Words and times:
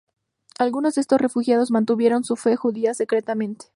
Algunos 0.57 0.95
de 0.95 1.01
esos 1.01 1.21
refugiados 1.21 1.69
mantuvieron 1.69 2.23
su 2.23 2.35
fe 2.35 2.55
judía 2.55 2.95
secretamente. 2.95 3.67